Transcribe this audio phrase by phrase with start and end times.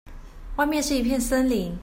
[0.55, 1.77] 外面是一片森林